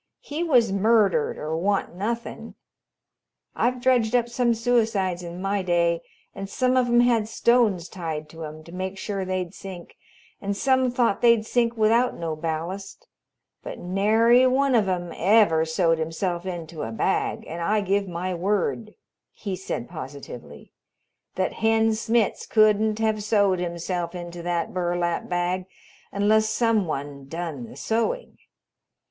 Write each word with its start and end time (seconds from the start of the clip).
He 0.21 0.43
was 0.43 0.71
murdered 0.71 1.37
or 1.37 1.55
wan't 1.55 1.93
nothin'! 1.95 2.55
I've 3.55 3.79
dredged 3.79 4.15
up 4.15 4.29
some 4.29 4.55
suicides 4.55 5.21
in 5.21 5.39
my 5.43 5.61
day, 5.61 6.01
and 6.33 6.49
some 6.49 6.75
of 6.75 6.87
'em 6.87 7.01
had 7.01 7.27
stones 7.27 7.87
tied 7.87 8.27
to 8.29 8.43
'em, 8.43 8.63
to 8.63 8.71
make 8.71 8.97
sure 8.97 9.23
they'd 9.23 9.53
sink, 9.53 9.97
and 10.41 10.57
some 10.57 10.89
thought 10.89 11.21
they'd 11.21 11.45
sink 11.45 11.77
without 11.77 12.17
no 12.17 12.35
ballast, 12.35 13.05
but 13.61 13.77
nary 13.77 14.47
one 14.47 14.73
of 14.73 14.89
'em 14.89 15.13
ever 15.15 15.65
sewed 15.65 15.99
himself 15.99 16.47
into 16.47 16.81
a 16.81 16.91
bag, 16.91 17.45
and 17.45 17.61
I 17.61 17.81
give 17.81 18.07
my 18.07 18.33
word," 18.33 18.95
he 19.31 19.55
said 19.55 19.87
positively, 19.87 20.71
"that 21.35 21.53
Hen 21.61 21.93
Smitz 21.93 22.47
couldn't 22.47 22.97
have 22.97 23.23
sewed 23.23 23.59
himself 23.59 24.15
into 24.15 24.41
that 24.41 24.73
burlap 24.73 25.29
bag 25.29 25.67
unless 26.11 26.49
some 26.49 26.87
one 26.87 27.27
done 27.27 27.67
the 27.69 27.75
sewing. 27.75 28.39